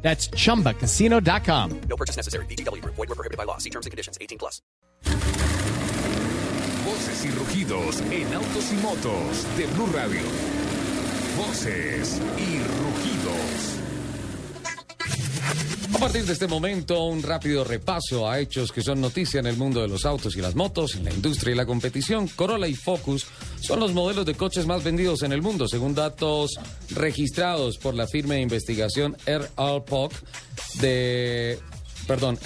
That's 0.00 0.30
chumbacasino.com. 0.30 1.80
No 1.88 1.96
purchase 1.96 2.16
necessary. 2.16 2.46
BGW. 2.46 2.82
Void 2.82 2.96
were 2.96 3.14
prohibited 3.14 3.36
by 3.36 3.44
law. 3.44 3.58
See 3.58 3.70
terms 3.70 3.84
and 3.84 3.90
conditions. 3.90 4.16
18 4.20 4.38
plus. 4.38 4.62
Voces 6.84 7.24
y 7.24 7.30
rugidos 7.30 8.00
en 8.10 8.32
autos 8.34 8.72
y 8.72 8.76
motos 8.76 9.46
de 9.56 9.66
Blue 9.74 9.86
Radio. 9.92 10.22
Voces 11.36 12.20
y 12.38 12.58
rugidos. 12.58 13.77
A 15.94 15.98
partir 15.98 16.24
de 16.24 16.32
este 16.34 16.46
momento, 16.46 17.04
un 17.04 17.22
rápido 17.22 17.64
repaso 17.64 18.28
a 18.28 18.38
hechos 18.38 18.72
que 18.72 18.82
son 18.82 19.00
noticia 19.00 19.40
en 19.40 19.46
el 19.46 19.56
mundo 19.56 19.80
de 19.80 19.88
los 19.88 20.04
autos 20.04 20.36
y 20.36 20.40
las 20.40 20.54
motos, 20.54 20.94
en 20.94 21.04
la 21.04 21.12
industria 21.12 21.52
y 21.52 21.56
la 21.56 21.66
competición. 21.66 22.28
Corolla 22.28 22.68
y 22.68 22.74
Focus 22.74 23.26
son 23.60 23.80
los 23.80 23.92
modelos 23.92 24.26
de 24.26 24.34
coches 24.34 24.66
más 24.66 24.84
vendidos 24.84 25.22
en 25.22 25.32
el 25.32 25.42
mundo, 25.42 25.66
según 25.66 25.94
datos 25.94 26.58
registrados 26.90 27.78
por 27.78 27.94
la 27.94 28.06
firma 28.06 28.34
de 28.34 28.42
investigación 28.42 29.16
RL 29.26 29.82
POC 29.84 30.12
de 30.80 31.58
perdón, 32.06 32.38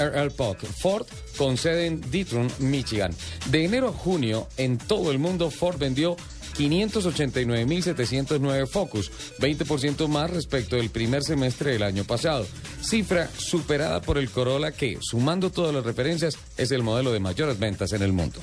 Ford, 0.80 1.06
con 1.38 1.56
sede 1.56 1.86
en 1.86 2.00
Detroit, 2.10 2.58
Michigan. 2.58 3.14
De 3.50 3.64
enero 3.64 3.88
a 3.88 3.92
junio, 3.92 4.48
en 4.56 4.76
todo 4.76 5.12
el 5.12 5.20
mundo, 5.20 5.50
Ford 5.50 5.78
vendió 5.78 6.16
589.709 6.54 8.66
Focus, 8.66 9.10
20% 9.38 10.08
más 10.08 10.30
respecto 10.30 10.76
del 10.76 10.90
primer 10.90 11.22
semestre 11.22 11.72
del 11.72 11.82
año 11.82 12.04
pasado. 12.04 12.46
Cifra 12.80 13.28
superada 13.36 14.00
por 14.00 14.18
el 14.18 14.30
Corolla 14.30 14.72
que, 14.72 14.98
sumando 15.00 15.50
todas 15.50 15.74
las 15.74 15.84
referencias, 15.84 16.38
es 16.56 16.70
el 16.70 16.82
modelo 16.82 17.12
de 17.12 17.20
mayores 17.20 17.58
ventas 17.58 17.92
en 17.92 18.02
el 18.02 18.12
mundo. 18.12 18.40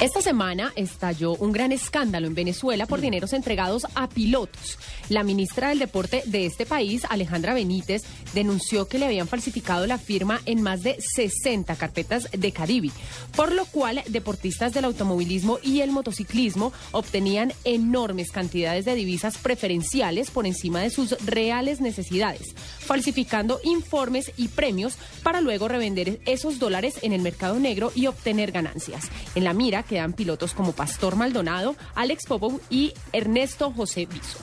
Esta 0.00 0.22
semana 0.22 0.72
estalló 0.76 1.34
un 1.34 1.52
gran 1.52 1.72
escándalo 1.72 2.26
en 2.26 2.34
Venezuela 2.34 2.86
por 2.86 3.02
dineros 3.02 3.34
entregados 3.34 3.86
a 3.94 4.08
pilotos. 4.08 4.78
La 5.10 5.24
ministra 5.24 5.68
del 5.68 5.78
Deporte 5.78 6.22
de 6.24 6.46
este 6.46 6.64
país, 6.64 7.02
Alejandra 7.10 7.52
Benítez, 7.52 8.04
denunció 8.32 8.88
que 8.88 8.98
le 8.98 9.04
habían 9.04 9.28
falsificado 9.28 9.86
la 9.86 9.98
firma 9.98 10.40
en 10.46 10.62
más 10.62 10.82
de 10.82 10.96
60 10.98 11.76
carpetas 11.76 12.28
de 12.32 12.50
Caribe, 12.50 12.90
por 13.36 13.52
lo 13.52 13.66
cual 13.66 14.02
deportistas 14.08 14.72
del 14.72 14.86
automovilismo 14.86 15.58
y 15.62 15.82
el 15.82 15.90
motociclismo 15.90 16.72
obtenían 16.92 17.52
enormes 17.64 18.30
cantidades 18.30 18.86
de 18.86 18.94
divisas 18.94 19.36
preferenciales 19.36 20.30
por 20.30 20.46
encima 20.46 20.80
de 20.80 20.88
sus 20.88 21.10
reales 21.26 21.82
necesidades, 21.82 22.54
falsificando 22.90 23.60
informes 23.62 24.32
y 24.36 24.48
premios 24.48 24.98
para 25.22 25.40
luego 25.40 25.68
revender 25.68 26.18
esos 26.26 26.58
dólares 26.58 26.98
en 27.02 27.12
el 27.12 27.22
mercado 27.22 27.60
negro 27.60 27.92
y 27.94 28.08
obtener 28.08 28.50
ganancias. 28.50 29.10
En 29.36 29.44
la 29.44 29.52
mira 29.52 29.84
quedan 29.84 30.12
pilotos 30.12 30.54
como 30.54 30.72
Pastor 30.72 31.14
Maldonado, 31.14 31.76
Alex 31.94 32.26
Popov 32.26 32.60
y 32.68 32.92
Ernesto 33.12 33.70
José 33.70 34.06
Biso. 34.06 34.38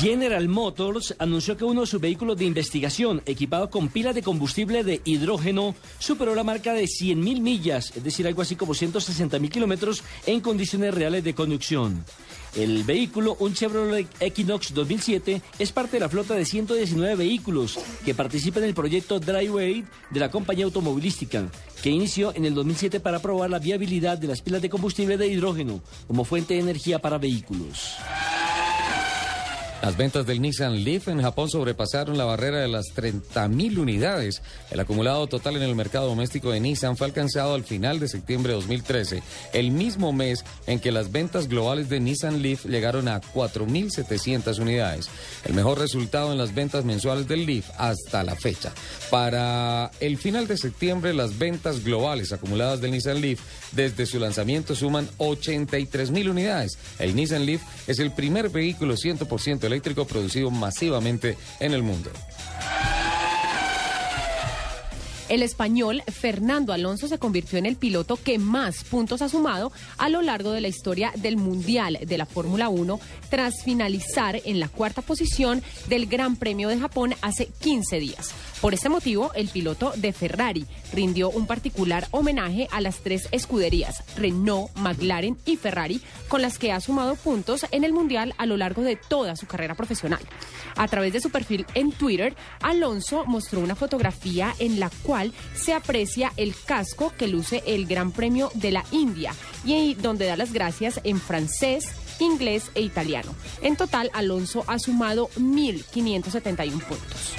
General 0.00 0.48
Motors 0.48 1.14
anunció 1.20 1.56
que 1.56 1.64
uno 1.64 1.82
de 1.82 1.86
sus 1.86 2.00
vehículos 2.00 2.36
de 2.36 2.44
investigación, 2.46 3.22
equipado 3.24 3.70
con 3.70 3.88
pilas 3.88 4.16
de 4.16 4.22
combustible 4.22 4.82
de 4.82 5.00
hidrógeno, 5.04 5.76
superó 6.00 6.34
la 6.34 6.42
marca 6.42 6.74
de 6.74 6.84
100.000 6.84 7.40
millas, 7.40 7.92
es 7.96 8.02
decir, 8.02 8.26
algo 8.26 8.42
así 8.42 8.56
como 8.56 8.74
160.000 8.74 9.48
kilómetros 9.48 10.02
en 10.26 10.40
condiciones 10.40 10.92
reales 10.92 11.22
de 11.22 11.34
conducción. 11.34 12.04
El 12.56 12.84
vehículo, 12.84 13.36
un 13.40 13.52
Chevrolet 13.52 14.06
Equinox 14.18 14.72
2007, 14.72 15.42
es 15.58 15.72
parte 15.72 15.96
de 15.96 16.00
la 16.00 16.08
flota 16.08 16.34
de 16.34 16.46
119 16.46 17.14
vehículos 17.14 17.78
que 18.02 18.14
participan 18.14 18.62
en 18.62 18.70
el 18.70 18.74
proyecto 18.74 19.20
Driveway 19.20 19.84
de 20.10 20.20
la 20.20 20.30
compañía 20.30 20.64
automovilística, 20.64 21.50
que 21.82 21.90
inició 21.90 22.34
en 22.34 22.46
el 22.46 22.54
2007 22.54 23.00
para 23.00 23.18
probar 23.18 23.50
la 23.50 23.58
viabilidad 23.58 24.16
de 24.16 24.28
las 24.28 24.40
pilas 24.40 24.62
de 24.62 24.70
combustible 24.70 25.18
de 25.18 25.26
hidrógeno 25.26 25.82
como 26.06 26.24
fuente 26.24 26.54
de 26.54 26.60
energía 26.60 26.98
para 26.98 27.18
vehículos. 27.18 27.96
Las 29.82 29.96
ventas 29.96 30.26
del 30.26 30.40
Nissan 30.40 30.82
Leaf 30.82 31.08
en 31.08 31.20
Japón 31.20 31.50
sobrepasaron 31.50 32.16
la 32.16 32.24
barrera 32.24 32.58
de 32.58 32.66
las 32.66 32.86
30.000 32.96 33.78
unidades. 33.78 34.42
El 34.70 34.80
acumulado 34.80 35.26
total 35.26 35.56
en 35.56 35.62
el 35.62 35.76
mercado 35.76 36.08
doméstico 36.08 36.50
de 36.50 36.60
Nissan 36.60 36.96
fue 36.96 37.06
alcanzado 37.06 37.54
al 37.54 37.62
final 37.62 38.00
de 38.00 38.08
septiembre 38.08 38.52
de 38.52 38.60
2013, 38.60 39.22
el 39.52 39.70
mismo 39.70 40.12
mes 40.12 40.44
en 40.66 40.80
que 40.80 40.92
las 40.92 41.12
ventas 41.12 41.48
globales 41.48 41.88
de 41.88 42.00
Nissan 42.00 42.42
Leaf 42.42 42.64
llegaron 42.64 43.06
a 43.06 43.20
4.700 43.20 44.58
unidades. 44.58 45.08
El 45.44 45.54
mejor 45.54 45.78
resultado 45.78 46.32
en 46.32 46.38
las 46.38 46.54
ventas 46.54 46.84
mensuales 46.84 47.28
del 47.28 47.44
Leaf 47.44 47.70
hasta 47.76 48.24
la 48.24 48.34
fecha. 48.34 48.72
Para 49.10 49.90
el 50.00 50.16
final 50.16 50.48
de 50.48 50.56
septiembre, 50.56 51.12
las 51.12 51.38
ventas 51.38 51.84
globales 51.84 52.32
acumuladas 52.32 52.80
del 52.80 52.92
Nissan 52.92 53.20
Leaf 53.20 53.40
desde 53.72 54.06
su 54.06 54.18
lanzamiento 54.18 54.74
suman 54.74 55.08
83.000 55.18 56.30
unidades. 56.30 56.78
El 56.98 57.14
Nissan 57.14 57.44
Leaf 57.44 57.60
es 57.86 57.98
el 57.98 58.10
primer 58.12 58.48
vehículo 58.48 58.94
100% 58.94 59.65
eléctrico 59.66 60.06
producido 60.06 60.50
masivamente 60.50 61.36
en 61.60 61.72
el 61.72 61.82
mundo. 61.82 62.10
El 65.28 65.42
español 65.42 66.04
Fernando 66.06 66.72
Alonso 66.72 67.08
se 67.08 67.18
convirtió 67.18 67.58
en 67.58 67.66
el 67.66 67.74
piloto 67.74 68.16
que 68.16 68.38
más 68.38 68.84
puntos 68.84 69.22
ha 69.22 69.28
sumado 69.28 69.72
a 69.98 70.08
lo 70.08 70.22
largo 70.22 70.52
de 70.52 70.60
la 70.60 70.68
historia 70.68 71.12
del 71.16 71.36
Mundial 71.36 71.98
de 72.00 72.16
la 72.18 72.26
Fórmula 72.26 72.68
1 72.68 73.00
tras 73.28 73.64
finalizar 73.64 74.40
en 74.44 74.60
la 74.60 74.68
cuarta 74.68 75.02
posición 75.02 75.64
del 75.88 76.06
Gran 76.06 76.36
Premio 76.36 76.68
de 76.68 76.78
Japón 76.78 77.14
hace 77.22 77.46
15 77.46 77.98
días. 77.98 78.30
Por 78.60 78.72
este 78.72 78.88
motivo, 78.88 79.32
el 79.34 79.48
piloto 79.48 79.92
de 79.96 80.12
Ferrari 80.12 80.64
rindió 80.92 81.28
un 81.30 81.46
particular 81.46 82.06
homenaje 82.12 82.68
a 82.70 82.80
las 82.80 83.00
tres 83.00 83.28
escuderías, 83.32 84.04
Renault, 84.16 84.74
McLaren 84.76 85.36
y 85.44 85.56
Ferrari, 85.56 86.00
con 86.28 86.40
las 86.40 86.58
que 86.58 86.72
ha 86.72 86.80
sumado 86.80 87.16
puntos 87.16 87.66
en 87.72 87.82
el 87.84 87.92
Mundial 87.92 88.32
a 88.38 88.46
lo 88.46 88.56
largo 88.56 88.82
de 88.82 88.96
toda 88.96 89.34
su 89.34 89.46
carrera 89.46 89.74
profesional. 89.74 90.20
A 90.76 90.88
través 90.88 91.12
de 91.12 91.20
su 91.20 91.30
perfil 91.30 91.66
en 91.74 91.90
Twitter, 91.92 92.34
Alonso 92.62 93.24
mostró 93.26 93.60
una 93.60 93.74
fotografía 93.74 94.54
en 94.58 94.78
la 94.80 94.90
cual 95.02 95.15
se 95.54 95.72
aprecia 95.72 96.32
el 96.36 96.54
casco 96.66 97.12
que 97.16 97.28
luce 97.28 97.62
el 97.66 97.86
Gran 97.86 98.12
Premio 98.12 98.50
de 98.54 98.72
la 98.72 98.84
India 98.90 99.34
y 99.64 99.94
donde 99.94 100.26
da 100.26 100.36
las 100.36 100.52
gracias 100.52 101.00
en 101.04 101.20
francés, 101.20 101.86
inglés 102.20 102.70
e 102.74 102.82
italiano. 102.82 103.34
En 103.62 103.76
total, 103.76 104.10
Alonso 104.12 104.64
ha 104.66 104.78
sumado 104.78 105.28
1.571 105.38 106.82
puntos. 106.82 107.34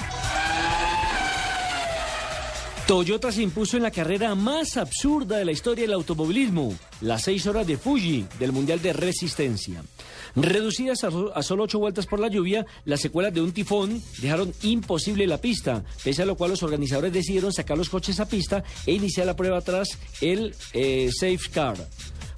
Toyota 2.88 3.30
se 3.30 3.42
impuso 3.42 3.76
en 3.76 3.82
la 3.82 3.90
carrera 3.90 4.34
más 4.34 4.78
absurda 4.78 5.36
de 5.36 5.44
la 5.44 5.52
historia 5.52 5.82
del 5.82 5.92
automovilismo, 5.92 6.74
las 7.02 7.22
seis 7.22 7.46
horas 7.46 7.66
de 7.66 7.76
Fuji 7.76 8.26
del 8.38 8.50
Mundial 8.50 8.80
de 8.80 8.94
Resistencia. 8.94 9.82
Reducidas 10.36 11.04
a, 11.04 11.42
solo 11.42 11.64
ocho 11.64 11.78
vueltas 11.78 12.06
por 12.06 12.20
la 12.20 12.28
lluvia, 12.28 12.66
las 12.84 13.00
secuelas 13.00 13.34
de 13.34 13.40
un 13.40 13.52
tifón 13.52 14.02
dejaron 14.20 14.52
imposible 14.62 15.26
la 15.26 15.40
pista, 15.40 15.84
pese 16.04 16.22
a 16.22 16.26
lo 16.26 16.36
cual 16.36 16.50
los 16.50 16.62
organizadores 16.62 17.12
decidieron 17.12 17.52
sacar 17.52 17.78
los 17.78 17.88
coches 17.88 18.20
a 18.20 18.28
pista 18.28 18.64
e 18.86 18.92
iniciar 18.92 19.26
la 19.26 19.36
prueba 19.36 19.60
tras 19.60 19.98
el 20.20 20.54
eh, 20.72 21.10
Safe 21.12 21.50
Car. 21.52 21.76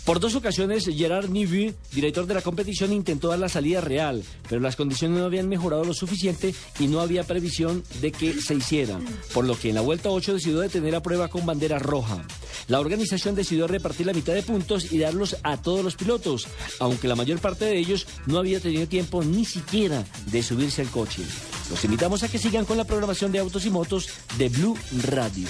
Por 0.04 0.18
dos 0.18 0.34
ocasiones, 0.34 0.86
Gerard 0.86 1.28
Nivy, 1.28 1.74
director 1.92 2.26
de 2.26 2.34
la 2.34 2.42
competición, 2.42 2.92
intentó 2.92 3.28
dar 3.28 3.38
la 3.38 3.48
salida 3.48 3.80
real, 3.80 4.24
pero 4.48 4.60
las 4.60 4.74
condiciones 4.74 5.18
no 5.18 5.24
habían 5.24 5.48
mejorado 5.48 5.84
lo 5.84 5.94
suficiente 5.94 6.54
y 6.78 6.88
no 6.88 7.00
había 7.00 7.24
previsión 7.24 7.84
de 8.00 8.10
que 8.10 8.40
se 8.40 8.54
hiciera, 8.54 8.98
por 9.34 9.44
lo 9.44 9.58
que 9.58 9.68
en 9.68 9.74
la 9.74 9.82
vuelta 9.82 10.10
8 10.10 10.34
decidió 10.34 10.60
detener 10.60 10.92
la 10.92 11.02
prueba 11.02 11.28
con 11.28 11.46
bandera 11.46 11.78
roja. 11.78 12.24
La 12.66 12.80
organización 12.80 13.34
decidió 13.34 13.66
repartir 13.66 14.06
la 14.06 14.12
mitad 14.12 14.32
de 14.32 14.42
puntos 14.42 14.90
y 14.90 14.98
darlos 14.98 15.36
a 15.42 15.58
todos 15.58 15.84
los 15.84 15.96
pilotos, 15.96 16.48
aunque 16.78 17.08
la 17.08 17.16
mayor 17.16 17.38
parte 17.38 17.66
de 17.66 17.78
ellos 17.78 18.06
no 18.26 18.38
había 18.38 18.60
tenido 18.60 18.88
tiempo 18.88 19.22
ni 19.22 19.44
siquiera 19.44 20.04
de 20.26 20.42
subirse 20.42 20.82
al 20.82 20.88
coche. 20.88 21.22
Los 21.70 21.84
invitamos 21.84 22.22
a 22.22 22.28
que 22.28 22.38
sigan 22.38 22.64
con 22.64 22.76
la 22.76 22.84
programación 22.84 23.32
de 23.32 23.38
autos 23.38 23.66
y 23.66 23.70
motos 23.70 24.08
de 24.38 24.48
Blue 24.48 24.76
Radio. 25.04 25.46